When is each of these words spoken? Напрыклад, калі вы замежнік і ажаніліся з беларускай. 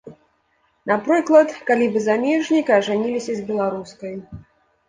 Напрыклад, 0.91 1.53
калі 1.67 1.85
вы 1.97 2.03
замежнік 2.07 2.65
і 2.73 2.77
ажаніліся 2.81 3.33
з 3.41 3.47
беларускай. 3.51 4.15